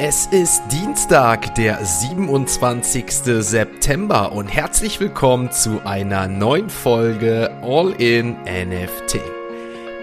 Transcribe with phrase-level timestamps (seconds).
[0.00, 3.04] Es ist Dienstag, der 27.
[3.40, 9.18] September und herzlich willkommen zu einer neuen Folge All in NFT.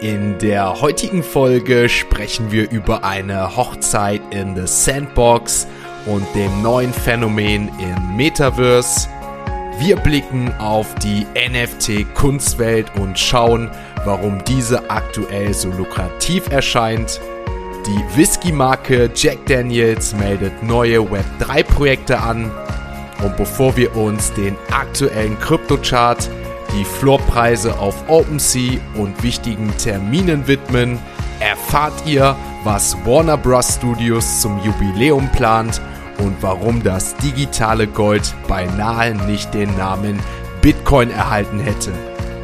[0.01, 5.65] In der heutigen Folge sprechen wir über eine Hochzeit in the Sandbox
[6.05, 9.07] und dem neuen Phänomen im Metaverse.
[9.79, 13.71] Wir blicken auf die NFT-Kunstwelt und schauen,
[14.03, 17.21] warum diese aktuell so lukrativ erscheint
[17.87, 22.51] die Whisky-Marke Jack Daniels meldet neue Web3-Projekte an.
[23.23, 26.29] Und bevor wir uns den aktuellen Kryptochart,
[26.73, 30.99] die Floorpreise auf OpenSea und wichtigen Terminen widmen,
[31.39, 33.75] erfahrt ihr, was Warner Bros.
[33.75, 35.79] Studios zum Jubiläum plant
[36.17, 40.19] und warum das digitale Gold beinahe nicht den Namen
[40.61, 41.91] Bitcoin erhalten hätte.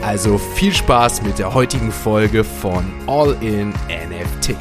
[0.03, 4.55] Also viel Spaß mit der heutigen Folge von All in NFT.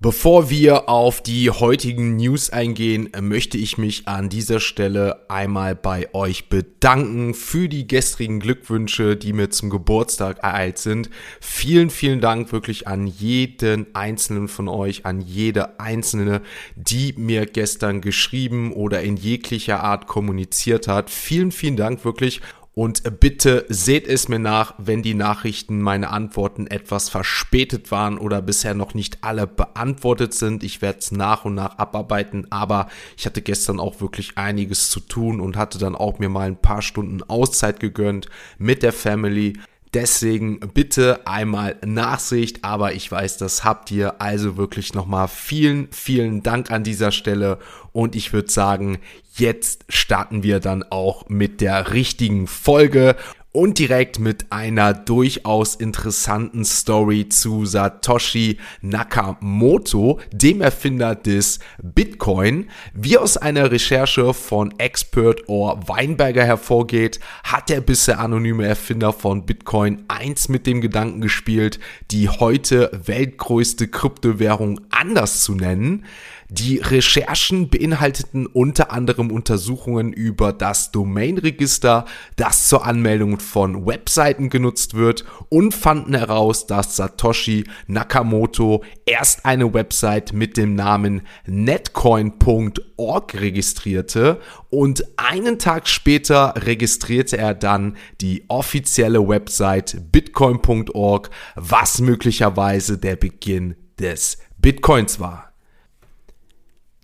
[0.00, 6.14] Bevor wir auf die heutigen News eingehen, möchte ich mich an dieser Stelle einmal bei
[6.14, 11.10] euch bedanken für die gestrigen Glückwünsche, die mir zum Geburtstag ereilt sind.
[11.40, 16.42] Vielen, vielen Dank wirklich an jeden einzelnen von euch, an jede einzelne,
[16.76, 21.10] die mir gestern geschrieben oder in jeglicher Art kommuniziert hat.
[21.10, 22.40] Vielen, vielen Dank wirklich.
[22.78, 28.40] Und bitte seht es mir nach, wenn die Nachrichten, meine Antworten etwas verspätet waren oder
[28.40, 30.62] bisher noch nicht alle beantwortet sind.
[30.62, 35.00] Ich werde es nach und nach abarbeiten, aber ich hatte gestern auch wirklich einiges zu
[35.00, 39.54] tun und hatte dann auch mir mal ein paar Stunden Auszeit gegönnt mit der Family.
[39.94, 44.20] Deswegen bitte einmal Nachsicht, aber ich weiß, das habt ihr.
[44.20, 47.58] Also wirklich nochmal vielen, vielen Dank an dieser Stelle.
[47.92, 48.98] Und ich würde sagen,
[49.34, 53.16] jetzt starten wir dann auch mit der richtigen Folge
[53.58, 62.70] und direkt mit einer durchaus interessanten Story zu Satoshi Nakamoto, dem Erfinder des Bitcoin.
[62.94, 69.44] Wie aus einer Recherche von Expert or Weinberger hervorgeht, hat der bisher anonyme Erfinder von
[69.44, 71.80] Bitcoin eins mit dem Gedanken gespielt,
[72.12, 76.04] die heute weltgrößte Kryptowährung anders zu nennen.
[76.50, 84.94] Die Recherchen beinhalteten unter anderem Untersuchungen über das Domainregister, das zur Anmeldung von Webseiten genutzt
[84.94, 94.40] wird und fanden heraus, dass Satoshi Nakamoto erst eine Website mit dem Namen netcoin.org registrierte
[94.70, 103.74] und einen Tag später registrierte er dann die offizielle Website bitcoin.org, was möglicherweise der Beginn
[103.98, 105.47] des Bitcoins war.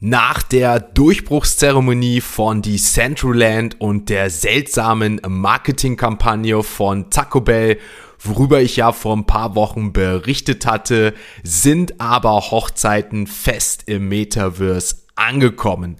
[0.07, 7.79] Nach der Durchbruchszeremonie von Decentraland und der seltsamen Marketingkampagne von Taco Bell,
[8.19, 14.97] worüber ich ja vor ein paar Wochen berichtet hatte, sind aber Hochzeiten fest im Metaverse
[15.15, 15.97] angekommen.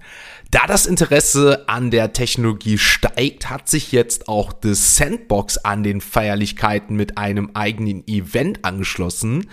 [0.51, 5.99] Da das Interesse an der Technologie steigt, hat sich jetzt auch The Sandbox an den
[5.99, 9.49] Feierlichkeiten mit einem eigenen Event angeschlossen.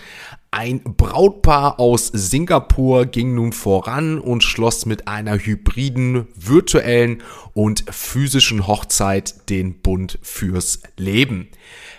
[0.54, 7.22] Ein Brautpaar aus Singapur ging nun voran und schloss mit einer hybriden, virtuellen
[7.54, 11.48] und physischen Hochzeit den Bund fürs Leben.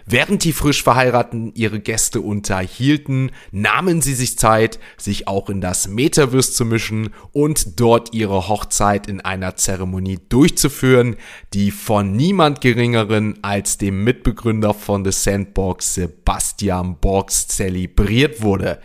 [0.05, 5.87] Während die frisch Verheirateten ihre Gäste unterhielten, nahmen sie sich Zeit, sich auch in das
[5.87, 11.15] Metaverse zu mischen und dort ihre Hochzeit in einer Zeremonie durchzuführen,
[11.53, 18.79] die von niemand geringeren als dem Mitbegründer von The Sandbox, Sebastian Borgs, zelebriert wurde.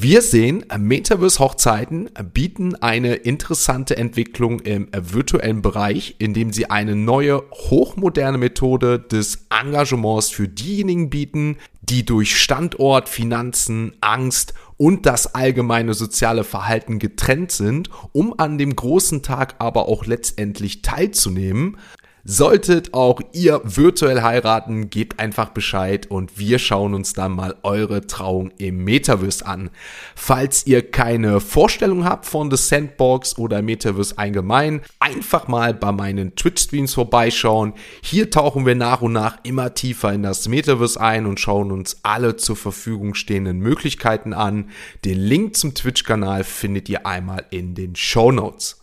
[0.00, 8.38] Wir sehen, Metaverse-Hochzeiten bieten eine interessante Entwicklung im virtuellen Bereich, indem sie eine neue, hochmoderne
[8.38, 16.44] Methode des Engagements für diejenigen bieten, die durch Standort, Finanzen, Angst und das allgemeine soziale
[16.44, 21.76] Verhalten getrennt sind, um an dem großen Tag aber auch letztendlich teilzunehmen.
[22.24, 28.06] Solltet auch ihr virtuell heiraten, gebt einfach Bescheid und wir schauen uns dann mal eure
[28.06, 29.70] Trauung im Metaverse an.
[30.14, 36.34] Falls ihr keine Vorstellung habt von The Sandbox oder Metaverse allgemein, einfach mal bei meinen
[36.36, 37.72] Twitch-Streams vorbeischauen.
[38.02, 41.98] Hier tauchen wir nach und nach immer tiefer in das Metaverse ein und schauen uns
[42.02, 44.70] alle zur Verfügung stehenden Möglichkeiten an.
[45.04, 48.77] Den Link zum Twitch-Kanal findet ihr einmal in den Show Notes.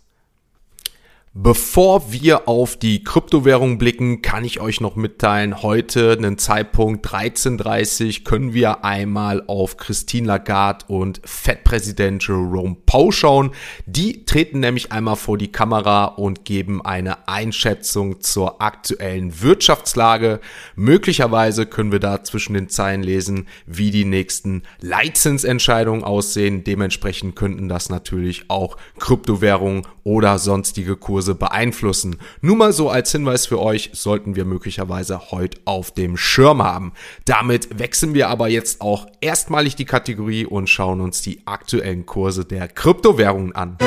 [1.38, 8.24] Bevor wir auf die Kryptowährung blicken, kann ich euch noch mitteilen, heute einen Zeitpunkt 13.30
[8.24, 13.52] können wir einmal auf Christine Lagarde und Fed-Präsident Jerome Powell schauen.
[13.86, 20.40] Die treten nämlich einmal vor die Kamera und geben eine Einschätzung zur aktuellen Wirtschaftslage.
[20.78, 26.64] Möglicherweise können wir da zwischen den Zeilen lesen, wie die nächsten Leitzinsentscheidungen aussehen.
[26.64, 32.18] Dementsprechend könnten das natürlich auch Kryptowährungen oder sonstige Kurse Kurse beeinflussen.
[32.42, 36.94] Nur mal so als Hinweis für euch, sollten wir möglicherweise heute auf dem Schirm haben.
[37.26, 42.46] Damit wechseln wir aber jetzt auch erstmalig die Kategorie und schauen uns die aktuellen Kurse
[42.46, 43.78] der Kryptowährungen an.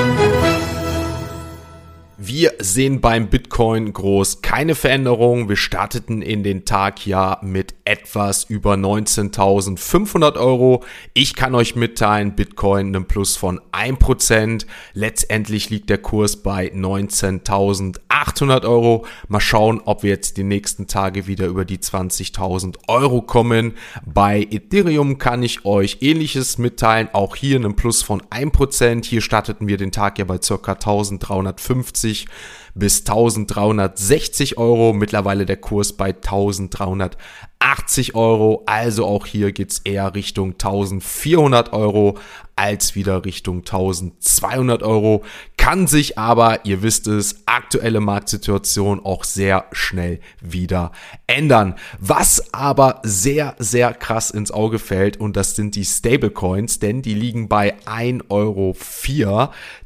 [2.21, 5.49] Wir sehen beim Bitcoin groß keine Veränderung.
[5.49, 10.83] Wir starteten in den Tag ja mit etwas über 19.500 Euro.
[11.15, 14.67] Ich kann euch mitteilen, Bitcoin einen Plus von 1%.
[14.95, 19.07] Letztendlich liegt der Kurs bei 19.800 Euro.
[19.29, 23.75] Mal schauen, ob wir jetzt die nächsten Tage wieder über die 20.000 Euro kommen.
[24.05, 27.11] Bei Ethereum kann ich euch ähnliches mitteilen.
[27.13, 29.05] Auch hier einen Plus von 1%.
[29.05, 30.73] Hier starteten wir den Tag ja bei ca.
[30.73, 32.27] 1350 sich
[32.75, 34.93] bis 1360 Euro.
[34.93, 38.63] Mittlerweile der Kurs bei 1380 Euro.
[38.67, 42.19] Also auch hier geht's eher Richtung 1400 Euro
[42.59, 45.23] als wieder Richtung 1200 Euro.
[45.57, 50.91] Kann sich aber, ihr wisst es, aktuelle Marktsituation auch sehr schnell wieder
[51.29, 51.77] ändern.
[52.01, 57.15] Was aber sehr, sehr krass ins Auge fällt und das sind die Stablecoins, denn die
[57.15, 58.77] liegen bei 1,04 Euro.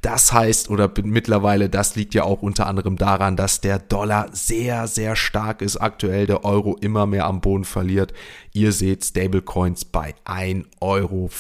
[0.01, 4.87] Das heißt, oder mittlerweile, das liegt ja auch unter anderem daran, dass der Dollar sehr,
[4.87, 8.13] sehr stark ist aktuell, der Euro immer mehr am Boden verliert.
[8.55, 11.31] Ihr seht Stablecoins bei 1,04 Euro.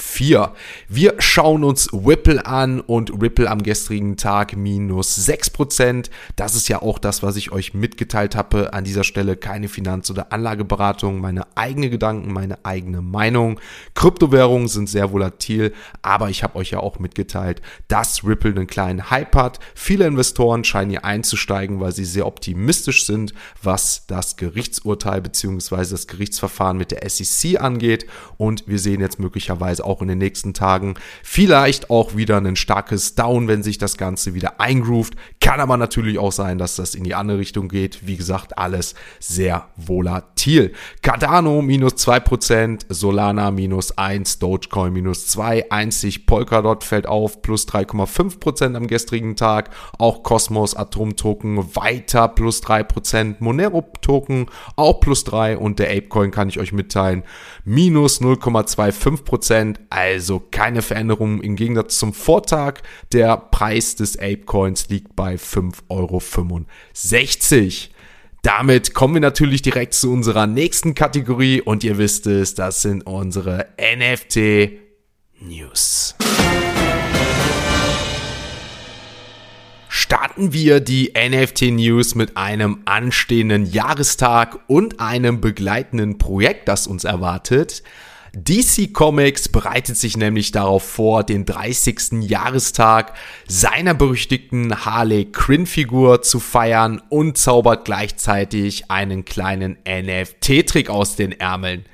[0.89, 6.09] Wir schauen uns Ripple an und Ripple am gestrigen Tag minus 6%.
[6.37, 8.73] Das ist ja auch das, was ich euch mitgeteilt habe.
[8.73, 13.61] An dieser Stelle keine Finanz- oder Anlageberatung, meine eigene Gedanken, meine eigene Meinung.
[13.95, 19.11] Kryptowährungen sind sehr volatil, aber ich habe euch ja auch mitgeteilt, dass Ripple einen kleinen
[19.11, 19.59] Hype hat.
[19.75, 23.33] Viele Investoren scheinen hier einzusteigen, weil sie sehr optimistisch sind,
[23.63, 25.77] was das Gerichtsurteil bzw.
[25.91, 28.07] das Gerichtsverfahren mit der SEC angeht.
[28.39, 33.15] Und wir sehen jetzt möglicherweise auch in den nächsten Tagen vielleicht auch wieder ein starkes
[33.15, 35.15] Down, wenn sich das Ganze wieder eingroovt.
[35.41, 38.07] Kann aber natürlich auch sein, dass das in die andere Richtung geht.
[38.07, 40.73] Wie gesagt, alles sehr volatil.
[41.03, 48.75] Cardano minus 2%, Solana minus 1, Dogecoin minus 2, einzig Polkadot fällt auf, plus 3,5%
[48.75, 49.71] am gestrigen Tag.
[49.99, 56.31] Auch Cosmos Atom Token weiter plus 3%, Monero Token auch plus 3 und der Apecoin
[56.31, 57.23] kann ich euch mit mitteilen.
[57.65, 62.81] Minus 0,25 Prozent, also keine Veränderung im Gegensatz zum Vortag.
[63.13, 66.23] Der Preis des Apecoins liegt bei 5,65 Euro.
[68.43, 73.07] Damit kommen wir natürlich direkt zu unserer nächsten Kategorie und ihr wisst es, das sind
[73.07, 74.81] unsere NFT
[75.41, 76.17] News.
[80.33, 87.05] Starten wir die NFT News mit einem anstehenden Jahrestag und einem begleitenden Projekt, das uns
[87.05, 87.83] erwartet.
[88.33, 92.23] DC Comics bereitet sich nämlich darauf vor, den 30.
[92.23, 93.13] Jahrestag
[93.47, 101.33] seiner berüchtigten Harley Quinn Figur zu feiern und zaubert gleichzeitig einen kleinen NFT-Trick aus den
[101.33, 101.85] Ärmeln.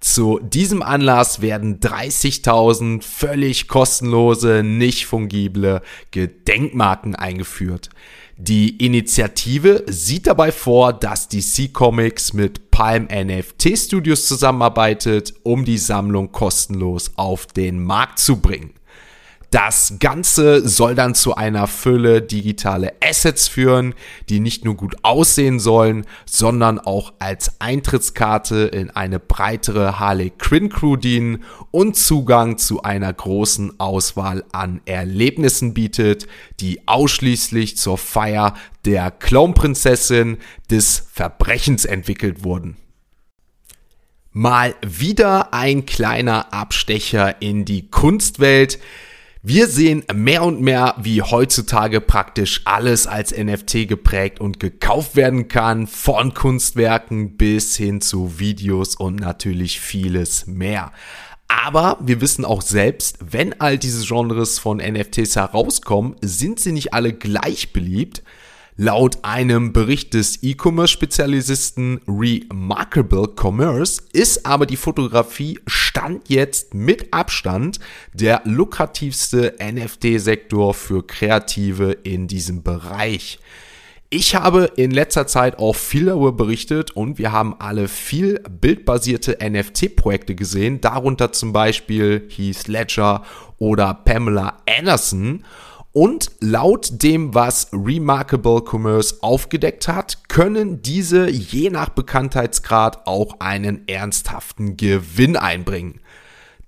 [0.00, 7.90] Zu diesem Anlass werden 30.000 völlig kostenlose, nicht fungible Gedenkmarken eingeführt.
[8.36, 15.78] Die Initiative sieht dabei vor, dass DC Comics mit Palm NFT Studios zusammenarbeitet, um die
[15.78, 18.74] Sammlung kostenlos auf den Markt zu bringen.
[19.50, 23.94] Das Ganze soll dann zu einer Fülle digitale Assets führen,
[24.28, 30.68] die nicht nur gut aussehen sollen, sondern auch als Eintrittskarte in eine breitere Harley Quinn
[30.68, 36.26] Crew dienen und Zugang zu einer großen Auswahl an Erlebnissen bietet,
[36.60, 38.52] die ausschließlich zur Feier
[38.84, 40.36] der Clownprinzessin
[40.70, 42.76] des Verbrechens entwickelt wurden.
[44.32, 48.78] Mal wieder ein kleiner Abstecher in die Kunstwelt.
[49.42, 55.46] Wir sehen mehr und mehr, wie heutzutage praktisch alles als NFT geprägt und gekauft werden
[55.46, 60.90] kann, von Kunstwerken bis hin zu Videos und natürlich vieles mehr.
[61.46, 66.92] Aber wir wissen auch selbst, wenn all diese Genres von NFTs herauskommen, sind sie nicht
[66.92, 68.24] alle gleich beliebt.
[68.76, 77.80] Laut einem Bericht des E-Commerce-Spezialisten Remarkable Commerce ist aber die Fotografie Stand jetzt mit Abstand
[78.12, 83.38] der lukrativste NFT-Sektor für Kreative in diesem Bereich.
[84.10, 89.38] Ich habe in letzter Zeit auch viel darüber berichtet und wir haben alle viel bildbasierte
[89.42, 93.22] NFT-Projekte gesehen, darunter zum Beispiel Heath Ledger
[93.56, 95.46] oder Pamela Anderson.
[95.92, 103.88] Und laut dem, was Remarkable Commerce aufgedeckt hat, können diese je nach Bekanntheitsgrad auch einen
[103.88, 106.00] ernsthaften Gewinn einbringen.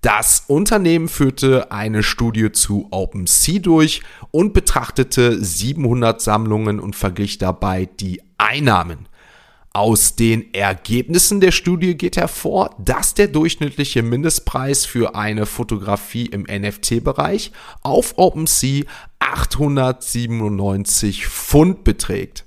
[0.00, 7.86] Das Unternehmen führte eine Studie zu OpenSea durch und betrachtete 700 Sammlungen und verglich dabei
[8.00, 9.09] die Einnahmen.
[9.72, 16.42] Aus den Ergebnissen der Studie geht hervor, dass der durchschnittliche Mindestpreis für eine Fotografie im
[16.42, 18.82] NFT-Bereich auf OpenSea
[19.20, 22.46] 897 Pfund beträgt.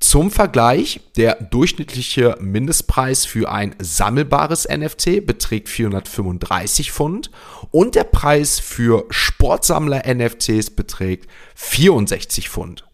[0.00, 7.30] Zum Vergleich, der durchschnittliche Mindestpreis für ein sammelbares NFT beträgt 435 Pfund
[7.72, 12.86] und der Preis für Sportsammler-NFTs beträgt 64 Pfund.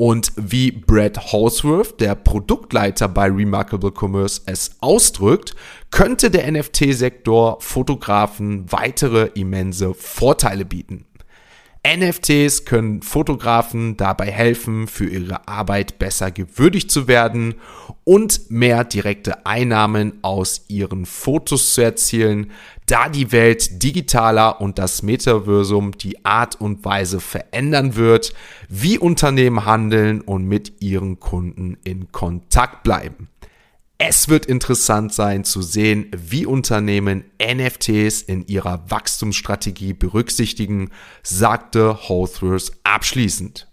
[0.00, 5.56] Und wie Brad Holsworth, der Produktleiter bei Remarkable Commerce, es ausdrückt,
[5.90, 11.07] könnte der NFT-Sektor Fotografen weitere immense Vorteile bieten.
[11.86, 17.54] NFTs können Fotografen dabei helfen, für ihre Arbeit besser gewürdigt zu werden
[18.04, 22.50] und mehr direkte Einnahmen aus ihren Fotos zu erzielen,
[22.86, 28.34] da die Welt digitaler und das Metaversum die Art und Weise verändern wird,
[28.68, 33.28] wie Unternehmen handeln und mit ihren Kunden in Kontakt bleiben.
[34.00, 40.90] Es wird interessant sein zu sehen, wie Unternehmen NFTs in ihrer Wachstumsstrategie berücksichtigen,
[41.24, 43.66] sagte Holthworth abschließend.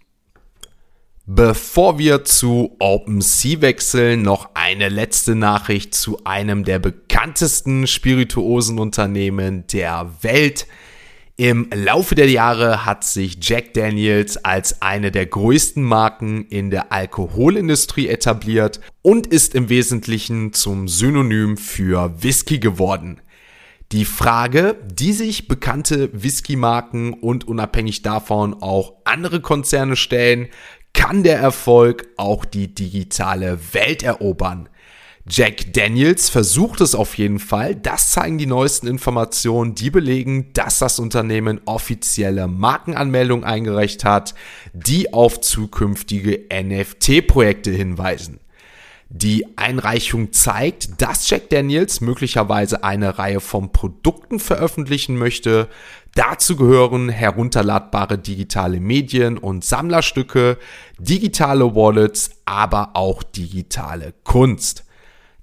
[1.26, 9.64] Bevor wir zu OpenSea wechseln, noch eine letzte Nachricht zu einem der bekanntesten spirituosen Unternehmen
[9.68, 10.66] der Welt.
[11.38, 16.92] Im Laufe der Jahre hat sich Jack Daniels als eine der größten Marken in der
[16.92, 23.20] Alkoholindustrie etabliert und ist im Wesentlichen zum Synonym für Whisky geworden.
[23.92, 30.48] Die Frage, die sich bekannte Whisky-Marken und unabhängig davon auch andere Konzerne stellen,
[30.94, 34.70] kann der Erfolg auch die digitale Welt erobern?
[35.28, 37.74] Jack Daniels versucht es auf jeden Fall.
[37.74, 44.36] Das zeigen die neuesten Informationen, die belegen, dass das Unternehmen offizielle Markenanmeldung eingereicht hat,
[44.72, 48.38] die auf zukünftige NFT-Projekte hinweisen.
[49.08, 55.68] Die Einreichung zeigt, dass Jack Daniels möglicherweise eine Reihe von Produkten veröffentlichen möchte.
[56.14, 60.58] Dazu gehören herunterladbare digitale Medien und Sammlerstücke,
[60.98, 64.85] digitale Wallets, aber auch digitale Kunst.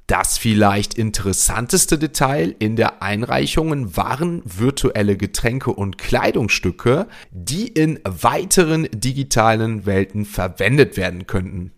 [0.08, 8.90] Das vielleicht interessanteste Detail in der Einreichungen waren virtuelle Getränke und Kleidungsstücke, die in weiteren
[8.92, 11.72] digitalen Welten verwendet werden könnten.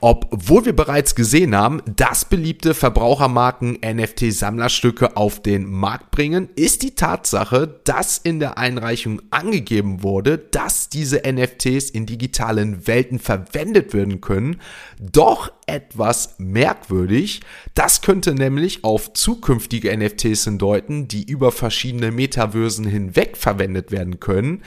[0.00, 6.94] Obwohl wir bereits gesehen haben, dass beliebte Verbrauchermarken NFT-Sammlerstücke auf den Markt bringen, ist die
[6.94, 14.20] Tatsache, dass in der Einreichung angegeben wurde, dass diese NFTs in digitalen Welten verwendet werden
[14.20, 14.60] können,
[15.00, 17.40] doch etwas merkwürdig.
[17.74, 24.62] Das könnte nämlich auf zukünftige NFTs hindeuten, die über verschiedene Metaversen hinweg verwendet werden können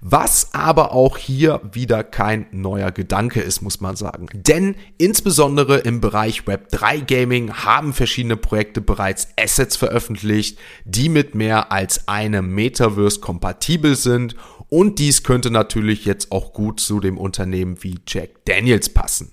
[0.00, 4.28] was aber auch hier wieder kein neuer Gedanke ist, muss man sagen.
[4.32, 11.70] Denn insbesondere im Bereich Web3 Gaming haben verschiedene Projekte bereits Assets veröffentlicht, die mit mehr
[11.70, 14.36] als einem Metaverse kompatibel sind
[14.70, 19.32] und dies könnte natürlich jetzt auch gut zu dem Unternehmen wie Jack Daniels passen.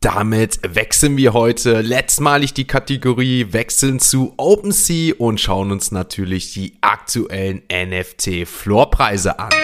[0.00, 6.76] Damit wechseln wir heute letztmalig die Kategorie, wechseln zu OpenSea und schauen uns natürlich die
[6.82, 9.63] aktuellen NFT-Floorpreise an.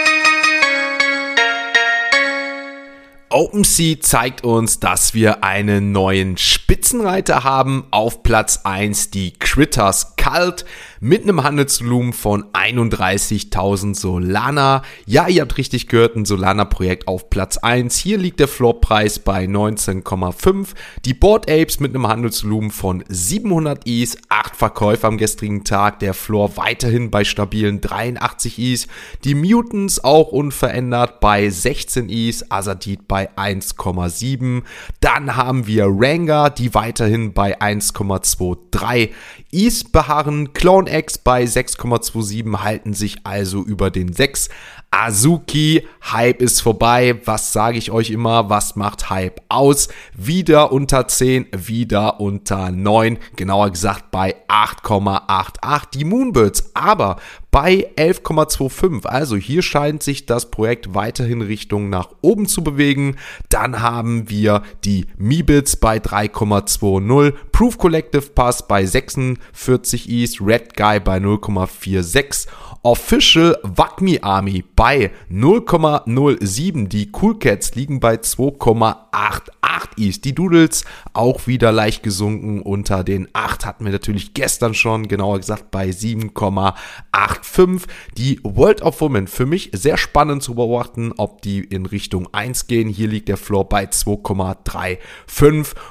[3.32, 7.84] OpenSea zeigt uns, dass wir einen neuen Spitzenreiter haben.
[7.92, 10.64] Auf Platz 1 die Critters Cult
[10.98, 14.82] mit einem Handelsvolumen von 31.000 Solana.
[15.06, 17.96] Ja, ihr habt richtig gehört, ein Solana-Projekt auf Platz 1.
[17.96, 20.68] Hier liegt der Floorpreis bei 19,5.
[21.04, 26.00] Die Board Apes mit einem Handelsvolumen von 700 Is, 8 Verkäufe am gestrigen Tag.
[26.00, 28.88] Der Floor weiterhin bei stabilen 83 Is.
[29.24, 32.50] Die Mutants auch unverändert bei 16 Is.
[32.50, 34.62] Azadid bei bei 1,7.
[35.00, 39.10] Dann haben wir Ranga, die weiterhin bei 1,23
[39.50, 40.52] Is beharren.
[40.52, 44.48] Clone X bei 6,27 halten sich also über den 6.
[44.92, 47.20] Azuki, Hype ist vorbei.
[47.24, 48.50] Was sage ich euch immer?
[48.50, 49.88] Was macht Hype aus?
[50.14, 53.18] Wieder unter 10, wieder unter 9.
[53.36, 56.72] Genauer gesagt bei 8,88 die Moonbirds.
[56.74, 57.16] Aber
[57.52, 59.06] bei 11,25.
[59.06, 63.16] Also hier scheint sich das Projekt weiterhin Richtung nach oben zu bewegen.
[63.48, 70.98] Dann haben wir die Mibits bei 3,20, Proof Collective Pass bei 46 East, Red Guy
[70.98, 72.48] bei 0,46
[72.82, 76.88] Official Wacmi Army bei 0,07.
[76.88, 79.59] Die Cool Cats liegen bei 2,88
[79.96, 80.24] ist.
[80.24, 85.38] Die Doodles auch wieder leicht gesunken unter den 8 hatten wir natürlich gestern schon, genauer
[85.38, 87.82] gesagt bei 7,85.
[88.16, 92.66] Die World of Women für mich sehr spannend zu beobachten, ob die in Richtung 1
[92.66, 92.88] gehen.
[92.88, 94.98] Hier liegt der Floor bei 2,35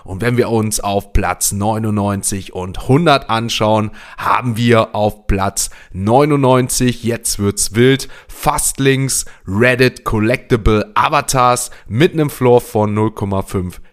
[0.03, 7.03] und wenn wir uns auf Platz 99 und 100 anschauen, haben wir auf Platz 99,
[7.03, 12.93] jetzt wird's wild, Fastlings, Reddit Collectible Avatars mit einem Floor von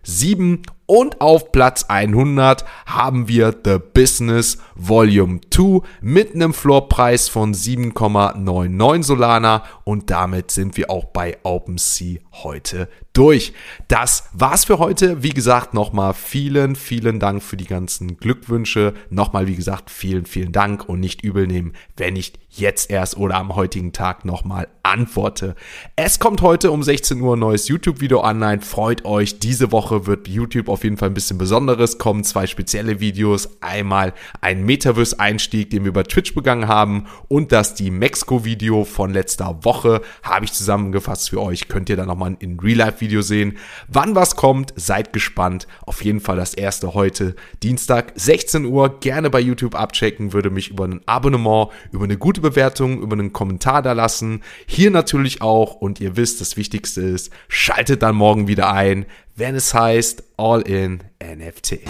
[0.04, 7.54] 0,57 und auf Platz 100 haben wir The Business Volume 2 mit einem Floorpreis von
[7.54, 13.52] 7,99 Solana und damit sind wir auch bei OpenSea heute durch.
[13.88, 15.23] Das war's für heute.
[15.25, 18.95] Wie gesagt, nochmal vielen, vielen Dank für die ganzen Glückwünsche.
[19.11, 23.37] Nochmal, wie gesagt, vielen, vielen Dank und nicht übel nehmen, wenn ich jetzt erst oder
[23.37, 25.57] am heutigen Tag nochmal antworte.
[25.97, 28.63] Es kommt heute um 16 Uhr ein neues YouTube-Video online.
[28.63, 29.41] Freut euch.
[29.41, 32.25] Diese Woche wird YouTube auf jeden Fall ein bisschen Besonderes kommen.
[32.25, 33.61] Zwei spezielle Videos.
[33.61, 39.65] Einmal ein Metaverse-Einstieg, den wir über Twitch begangen haben und das die Mexiko-Video von letzter
[39.65, 41.69] Woche habe ich zusammengefasst für euch.
[41.69, 43.59] Könnt ihr dann nochmal in Real-Life-Video sehen.
[43.89, 45.67] Wann was kommt, seid gespannt.
[45.85, 49.01] Auf jeden Fall das erste heute, Dienstag, 16 Uhr.
[49.01, 50.33] Gerne bei YouTube abchecken.
[50.33, 54.43] Würde mich über ein Abonnement, über eine gute Bewertung, über einen Kommentar da lassen.
[54.67, 55.75] Hier natürlich auch.
[55.75, 60.62] Und ihr wisst, das Wichtigste ist, schaltet dann morgen wieder ein, wenn es heißt All
[60.62, 61.81] in NFT.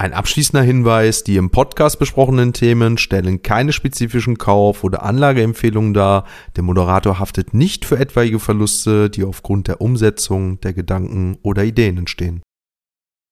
[0.00, 6.24] Ein abschließender Hinweis, die im Podcast besprochenen Themen stellen keine spezifischen Kauf- oder Anlageempfehlungen dar.
[6.56, 11.98] Der Moderator haftet nicht für etwaige Verluste, die aufgrund der Umsetzung der Gedanken oder Ideen
[11.98, 12.40] entstehen.